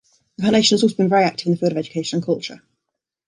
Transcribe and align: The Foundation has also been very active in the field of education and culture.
The 0.37 0.45
Foundation 0.45 0.73
has 0.77 0.81
also 0.81 0.95
been 0.95 1.09
very 1.09 1.25
active 1.25 1.45
in 1.45 1.51
the 1.51 1.57
field 1.59 1.73
of 1.73 1.77
education 1.77 2.17
and 2.17 2.25
culture. 2.25 2.63